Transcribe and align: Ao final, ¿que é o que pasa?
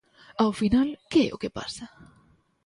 Ao 0.41 0.51
final, 0.61 0.87
¿que 1.11 1.19
é 1.27 1.29
o 1.35 1.41
que 1.41 1.53
pasa? 1.59 1.85